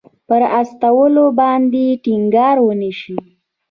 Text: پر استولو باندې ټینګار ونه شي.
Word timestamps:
پر 0.27 0.41
استولو 0.59 1.25
باندې 1.39 1.85
ټینګار 2.03 2.55
ونه 2.61 2.91
شي. 2.99 3.15